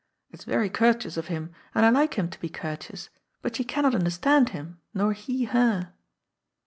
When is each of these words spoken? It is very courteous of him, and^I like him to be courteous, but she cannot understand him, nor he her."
It 0.31 0.39
is 0.39 0.45
very 0.45 0.67
courteous 0.67 1.15
of 1.15 1.27
him, 1.27 1.51
and^I 1.75 1.93
like 1.93 2.15
him 2.15 2.27
to 2.31 2.39
be 2.39 2.49
courteous, 2.49 3.09
but 3.43 3.55
she 3.57 3.63
cannot 3.63 3.93
understand 3.93 4.49
him, 4.49 4.81
nor 4.95 5.13
he 5.13 5.43
her." 5.43 5.93